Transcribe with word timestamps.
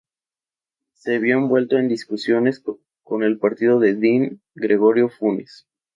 Se 0.93 1.19
vio 1.19 1.37
envuelto 1.37 1.77
en 1.77 1.87
discusiones 1.87 2.59
con 3.03 3.21
el 3.21 3.37
partido 3.37 3.79
del 3.79 3.99
Deán 3.99 4.41
Gregorio 4.55 5.09
Funes. 5.09 5.67